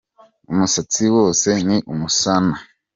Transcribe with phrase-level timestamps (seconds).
[0.51, 2.55] Umusatsi wose ni umusana